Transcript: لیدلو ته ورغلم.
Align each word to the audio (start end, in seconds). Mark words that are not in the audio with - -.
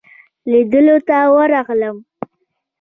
لیدلو 0.51 0.95
ته 1.07 1.17
ورغلم. 1.35 1.95